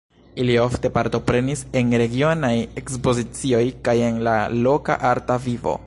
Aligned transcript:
Ili 0.43 0.53
ofte 0.61 0.89
partoprenis 0.95 1.61
en 1.81 1.93
regionaj 2.03 2.53
ekspozicioj 2.83 3.63
kaj 3.89 3.97
en 4.11 4.19
la 4.31 4.35
loka 4.67 4.99
arta 5.13 5.39
vivo. 5.49 5.77